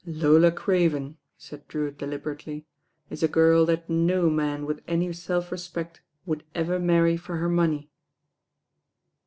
[0.07, 2.65] "Lola Craven," said Drewitt deliberately,
[3.11, 7.49] "is a giri that no man with any self respect would ever marry for her
[7.49, 7.91] money."